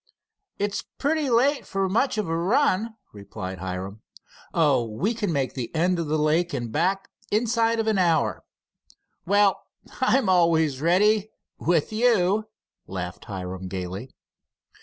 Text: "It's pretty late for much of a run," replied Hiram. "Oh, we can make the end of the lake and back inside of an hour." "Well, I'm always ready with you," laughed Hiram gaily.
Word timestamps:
"It's 0.57 0.81
pretty 0.97 1.29
late 1.29 1.67
for 1.67 1.87
much 1.87 2.17
of 2.17 2.27
a 2.27 2.35
run," 2.35 2.95
replied 3.13 3.59
Hiram. 3.59 4.01
"Oh, 4.51 4.83
we 4.83 5.13
can 5.13 5.31
make 5.31 5.53
the 5.53 5.69
end 5.75 5.99
of 5.99 6.07
the 6.07 6.17
lake 6.17 6.55
and 6.55 6.71
back 6.71 7.07
inside 7.29 7.79
of 7.79 7.85
an 7.85 7.99
hour." 7.99 8.43
"Well, 9.27 9.61
I'm 10.01 10.27
always 10.27 10.81
ready 10.81 11.29
with 11.59 11.93
you," 11.93 12.45
laughed 12.87 13.25
Hiram 13.25 13.67
gaily. 13.67 14.09